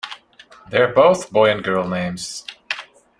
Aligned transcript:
They 0.71 0.79
are 0.79 0.91
both 0.91 1.29
boy 1.29 1.51
and 1.51 1.63
girl 1.63 1.87
names. 1.87 2.43